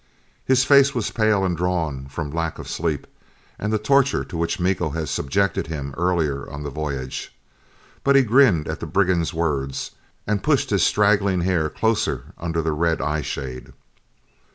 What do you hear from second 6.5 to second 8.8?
the voyage. But he grinned at